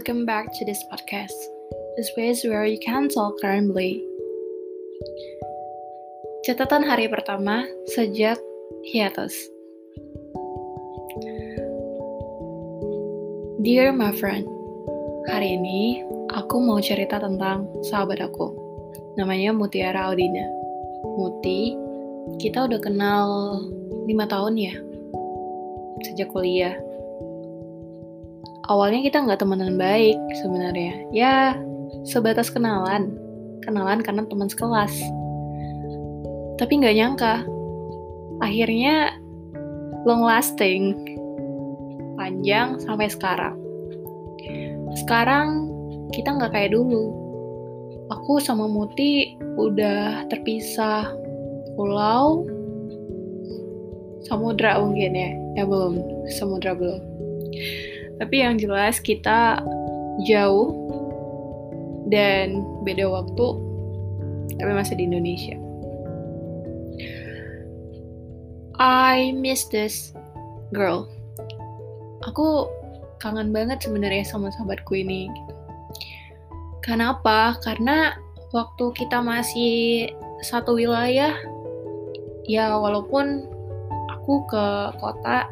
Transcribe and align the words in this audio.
welcome 0.00 0.24
back 0.24 0.48
to 0.56 0.64
this 0.64 0.80
podcast, 0.88 1.36
the 2.00 2.04
space 2.04 2.40
where 2.48 2.64
you 2.64 2.80
can 2.80 3.04
talk 3.04 3.36
currently. 3.36 4.00
Catatan 6.48 6.88
hari 6.88 7.04
pertama 7.04 7.68
sejak 7.92 8.40
hiatus. 8.80 9.36
Dear 13.60 13.92
my 13.92 14.16
friend, 14.16 14.48
hari 15.28 15.60
ini 15.60 16.00
aku 16.32 16.64
mau 16.64 16.80
cerita 16.80 17.20
tentang 17.20 17.68
sahabat 17.84 18.24
aku. 18.24 18.56
Namanya 19.20 19.52
Mutiara 19.52 20.08
Audina. 20.08 20.48
Muti, 21.20 21.76
kita 22.40 22.72
udah 22.72 22.80
kenal 22.80 23.28
5 24.08 24.08
tahun 24.32 24.54
ya, 24.56 24.72
sejak 26.08 26.32
kuliah 26.32 26.72
awalnya 28.70 29.02
kita 29.02 29.18
nggak 29.26 29.42
temenan 29.42 29.74
baik 29.74 30.16
sebenarnya. 30.38 30.94
Ya, 31.10 31.58
sebatas 32.06 32.54
kenalan. 32.54 33.18
Kenalan 33.66 34.00
karena 34.00 34.22
teman 34.30 34.46
sekelas. 34.46 34.94
Tapi 36.56 36.72
nggak 36.78 36.96
nyangka, 36.96 37.42
akhirnya 38.38 39.18
long 40.06 40.22
lasting. 40.22 40.94
Panjang 42.14 42.78
sampai 42.78 43.10
sekarang. 43.10 43.58
Sekarang 44.94 45.66
kita 46.14 46.38
nggak 46.38 46.54
kayak 46.54 46.72
dulu. 46.72 47.10
Aku 48.10 48.38
sama 48.42 48.66
Muti 48.70 49.38
udah 49.58 50.26
terpisah 50.30 51.10
pulau 51.78 52.46
samudra 54.26 54.76
mungkin 54.82 55.16
ya 55.16 55.30
ya 55.56 55.64
belum 55.64 56.02
samudra 56.28 56.76
belum 56.76 57.00
tapi 58.20 58.44
yang 58.44 58.60
jelas 58.60 59.00
kita 59.00 59.64
jauh 60.28 60.76
dan 62.12 62.60
beda 62.84 63.08
waktu, 63.08 63.46
tapi 64.60 64.72
masih 64.76 65.00
di 65.00 65.08
Indonesia. 65.08 65.56
I 68.76 69.32
miss 69.32 69.64
this 69.72 70.12
girl. 70.76 71.08
Aku 72.28 72.68
kangen 73.20 73.56
banget 73.56 73.80
sebenarnya 73.80 74.24
sama 74.28 74.52
sahabatku 74.52 75.00
ini. 75.00 75.32
Kenapa? 76.84 77.56
Karena 77.64 78.16
waktu 78.52 78.92
kita 78.96 79.24
masih 79.24 80.08
satu 80.44 80.76
wilayah, 80.76 81.36
ya 82.44 82.72
walaupun 82.76 83.44
aku 84.12 84.44
ke 84.48 84.66
kota 85.00 85.48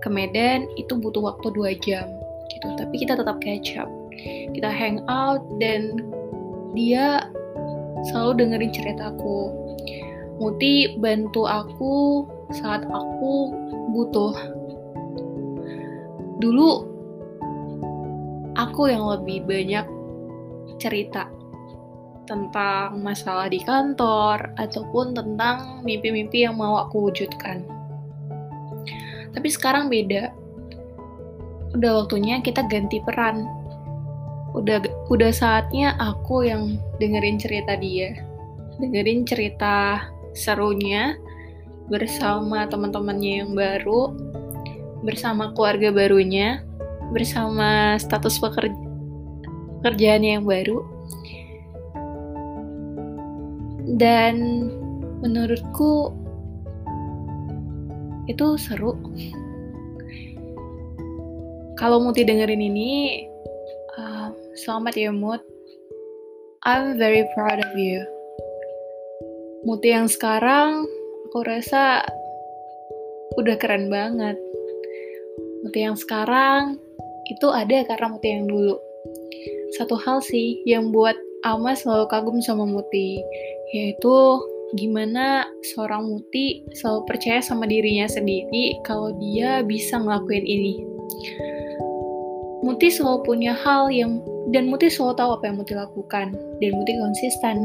ke 0.00 0.08
Medan 0.10 0.68
itu 0.78 0.94
butuh 0.98 1.34
waktu 1.34 1.48
dua 1.54 1.74
jam 1.80 2.08
gitu. 2.50 2.68
Tapi 2.78 2.94
kita 3.02 3.18
tetap 3.18 3.38
catch 3.42 3.78
up. 3.78 3.90
Kita 4.54 4.70
hang 4.70 5.02
out 5.06 5.42
dan 5.62 5.94
dia 6.74 7.26
selalu 8.10 8.46
dengerin 8.46 8.72
ceritaku 8.74 9.68
Muti 10.38 10.94
bantu 11.02 11.50
aku 11.50 12.22
saat 12.54 12.86
aku 12.86 13.50
butuh. 13.90 14.34
Dulu 16.38 16.70
aku 18.54 18.86
yang 18.86 19.02
lebih 19.18 19.42
banyak 19.50 19.82
cerita 20.78 21.26
tentang 22.30 23.02
masalah 23.02 23.50
di 23.50 23.58
kantor 23.66 24.54
ataupun 24.62 25.18
tentang 25.18 25.82
mimpi-mimpi 25.82 26.46
yang 26.46 26.54
mau 26.54 26.86
aku 26.86 27.10
wujudkan 27.10 27.66
tapi 29.32 29.48
sekarang 29.52 29.92
beda. 29.92 30.32
Udah 31.76 32.04
waktunya 32.04 32.40
kita 32.40 32.64
ganti 32.66 33.00
peran. 33.04 33.44
Udah 34.56 34.80
udah 35.12 35.30
saatnya 35.30 35.94
aku 36.00 36.48
yang 36.48 36.80
dengerin 36.96 37.36
cerita 37.36 37.76
dia. 37.76 38.16
Dengerin 38.80 39.28
cerita 39.28 40.08
serunya 40.32 41.18
bersama 41.88 42.68
teman-temannya 42.68 43.32
yang 43.44 43.52
baru, 43.52 44.16
bersama 45.04 45.52
keluarga 45.52 45.92
barunya, 45.92 46.64
bersama 47.12 47.96
status 47.96 48.40
pekerja 48.40 48.76
pekerjaannya 49.80 50.30
yang 50.40 50.46
baru. 50.46 50.78
Dan 53.98 54.34
menurutku 55.24 56.12
itu 58.28 58.46
seru. 58.60 58.92
Kalau 61.80 62.04
Muti 62.04 62.22
dengerin 62.28 62.60
ini 62.60 63.24
uh, 63.96 64.28
selamat 64.60 64.94
ya 64.94 65.10
Mut. 65.10 65.40
I'm 66.66 67.00
very 67.00 67.24
proud 67.32 67.64
of 67.64 67.72
you. 67.78 68.04
Muti 69.64 69.94
yang 69.94 70.10
sekarang 70.10 70.84
aku 71.30 71.40
rasa 71.46 72.04
udah 73.40 73.56
keren 73.56 73.88
banget. 73.88 74.36
Muti 75.64 75.80
yang 75.86 75.96
sekarang 75.96 76.76
itu 77.32 77.46
ada 77.48 77.86
karena 77.88 78.06
Muti 78.12 78.28
yang 78.28 78.44
dulu. 78.44 78.76
Satu 79.80 79.96
hal 79.96 80.20
sih 80.20 80.60
yang 80.68 80.92
buat 80.92 81.16
Ama 81.46 81.78
selalu 81.78 82.10
kagum 82.10 82.42
sama 82.42 82.66
Muti 82.66 83.22
yaitu 83.70 84.42
gimana 84.76 85.48
seorang 85.72 86.04
Muti 86.04 86.60
selalu 86.76 87.08
percaya 87.08 87.40
sama 87.40 87.64
dirinya 87.64 88.04
sendiri 88.04 88.76
kalau 88.84 89.16
dia 89.16 89.64
bisa 89.64 89.96
ngelakuin 89.96 90.44
ini. 90.44 90.74
Muti 92.60 92.92
selalu 92.92 93.24
punya 93.24 93.56
hal 93.56 93.88
yang 93.88 94.20
dan 94.52 94.68
Muti 94.68 94.92
selalu 94.92 95.14
tahu 95.16 95.30
apa 95.40 95.44
yang 95.48 95.56
Muti 95.56 95.72
lakukan 95.72 96.26
dan 96.60 96.70
Muti 96.76 96.92
konsisten. 97.00 97.56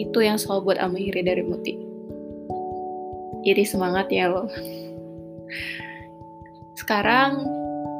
Itu 0.00 0.24
yang 0.24 0.40
selalu 0.40 0.72
buat 0.72 0.78
Ama 0.80 0.96
iri 0.96 1.20
dari 1.20 1.44
Muti. 1.44 1.76
Iri 3.44 3.64
semangat 3.66 4.08
ya 4.08 4.32
lo. 4.32 4.48
Sekarang 6.80 7.44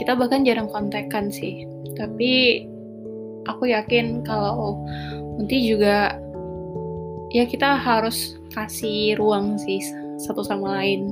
kita 0.00 0.16
bahkan 0.16 0.48
jarang 0.48 0.72
kontekan 0.72 1.28
sih, 1.28 1.68
tapi 1.92 2.64
aku 3.44 3.68
yakin 3.68 4.24
kalau 4.24 4.80
Muti 5.36 5.66
juga 5.66 6.23
ya 7.34 7.42
kita 7.42 7.74
harus 7.74 8.38
kasih 8.54 9.18
ruang 9.18 9.58
sih 9.58 9.82
satu 10.22 10.46
sama 10.46 10.78
lain. 10.78 11.10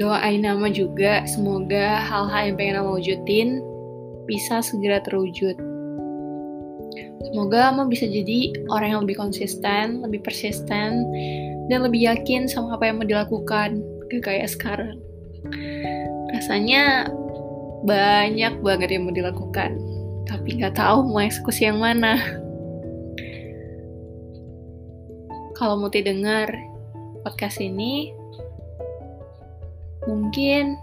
Doain 0.00 0.42
nama 0.42 0.66
juga 0.72 1.22
semoga 1.28 2.02
hal-hal 2.02 2.50
yang 2.50 2.56
pengen 2.58 2.74
nama 2.82 2.90
wujudin 2.96 3.60
bisa 4.24 4.64
segera 4.64 5.04
terwujud. 5.04 5.54
Semoga 7.30 7.70
Ama 7.70 7.86
bisa 7.86 8.08
jadi 8.08 8.56
orang 8.72 8.88
yang 8.96 9.00
lebih 9.06 9.20
konsisten 9.20 10.00
lebih 10.02 10.24
persisten 10.24 11.04
dan 11.68 11.78
lebih 11.84 12.08
yakin 12.08 12.48
sama 12.48 12.74
apa 12.80 12.90
yang 12.90 12.96
mau 12.98 13.06
dilakukan 13.06 13.84
gak 14.08 14.22
kayak 14.24 14.48
sekarang. 14.50 14.98
Rasanya 16.32 17.12
banyak 17.84 18.64
banget 18.64 18.88
yang 18.96 19.06
mau 19.06 19.14
dilakukan 19.14 19.76
tapi 20.24 20.56
nggak 20.56 20.80
tahu 20.80 21.04
mau 21.04 21.20
eksekusi 21.20 21.68
yang 21.68 21.84
mana 21.84 22.43
kalau 25.64 25.80
Muti 25.80 26.04
dengar 26.04 26.52
podcast 27.24 27.56
ini, 27.56 28.12
mungkin 30.04 30.76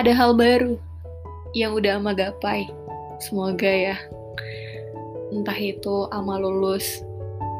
ada 0.00 0.16
hal 0.16 0.32
baru 0.32 0.80
yang 1.52 1.76
udah 1.76 2.00
Ama 2.00 2.16
gapai. 2.16 2.64
Semoga 3.20 3.68
ya. 3.68 4.00
Entah 5.28 5.60
itu 5.60 6.08
Ama 6.08 6.40
lulus 6.40 7.04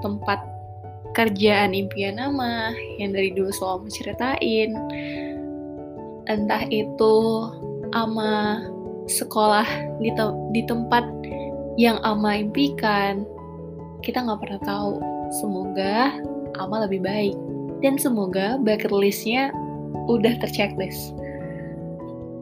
tempat 0.00 0.40
kerjaan 1.12 1.76
impian 1.76 2.16
Ama 2.16 2.72
yang 2.96 3.12
dari 3.12 3.28
dulu 3.36 3.52
selalu 3.52 3.92
menceritain. 3.92 4.72
Entah 6.32 6.64
itu 6.72 7.14
Ama 7.92 8.64
sekolah 9.04 9.68
di, 10.00 10.16
te 10.16 10.24
di 10.56 10.64
tempat 10.64 11.04
yang 11.76 12.00
Ama 12.00 12.40
impikan. 12.40 13.28
Kita 14.00 14.24
nggak 14.24 14.40
pernah 14.40 14.62
tahu 14.64 15.15
Semoga 15.30 16.14
Ama 16.56 16.88
lebih 16.88 17.04
baik. 17.04 17.36
Dan 17.84 18.00
semoga 18.00 18.56
bucket 18.56 18.88
listnya 18.88 19.52
udah 20.08 20.38
terchecklist. 20.40 21.12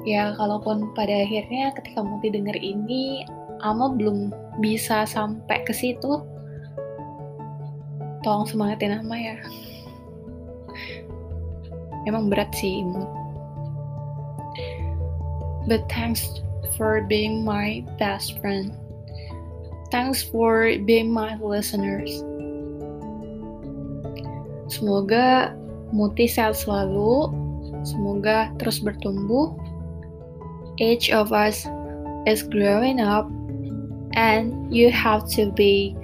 Ya, 0.04 0.36
kalaupun 0.36 0.92
pada 0.92 1.24
akhirnya 1.24 1.72
ketika 1.74 2.04
Muti 2.04 2.28
denger 2.28 2.54
ini, 2.60 3.24
Ama 3.64 3.96
belum 3.96 4.30
bisa 4.60 5.08
sampai 5.08 5.64
ke 5.64 5.72
situ, 5.72 6.20
tolong 8.20 8.44
semangatin 8.44 9.00
Ama 9.00 9.16
ya. 9.16 9.36
Emang 12.04 12.28
berat 12.28 12.52
sih, 12.52 12.84
Imut. 12.84 13.08
But 15.64 15.88
thanks 15.88 16.44
for 16.76 17.00
being 17.00 17.40
my 17.40 17.80
best 17.96 18.36
friend. 18.44 18.76
Thanks 19.88 20.20
for 20.20 20.68
being 20.84 21.08
my 21.08 21.40
listeners. 21.40 22.20
Semoga 24.74 25.54
Muti 25.94 26.26
sehat 26.26 26.58
selalu, 26.58 27.30
semoga 27.86 28.50
terus 28.58 28.82
bertumbuh, 28.82 29.54
each 30.82 31.14
of 31.14 31.30
us 31.30 31.70
is 32.26 32.42
growing 32.42 32.98
up, 32.98 33.30
and 34.18 34.50
you 34.74 34.90
have 34.90 35.22
to 35.30 35.54
be 35.54 35.94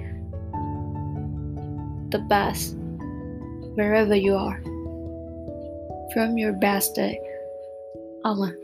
the 2.15 2.23
best 2.31 2.79
wherever 3.75 4.15
you 4.15 4.31
are. 4.31 4.63
From 6.15 6.39
your 6.39 6.55
best 6.55 6.95
day, 6.95 7.19
Alma. 8.23 8.55